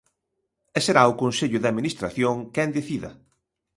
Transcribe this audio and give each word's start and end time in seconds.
E 0.77 0.79
será 0.85 1.03
o 1.11 1.17
consello 1.21 1.59
de 1.61 1.69
administración 1.71 2.35
quen 2.53 2.69
decida. 2.77 3.11